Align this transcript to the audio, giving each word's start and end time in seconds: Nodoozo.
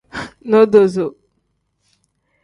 Nodoozo. 0.49 1.05